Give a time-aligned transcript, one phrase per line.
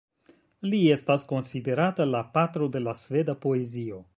[0.69, 4.03] Li estas konsiderata la patro de la sveda poezio.